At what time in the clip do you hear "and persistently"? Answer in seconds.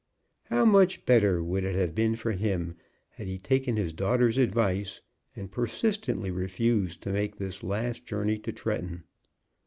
5.35-6.31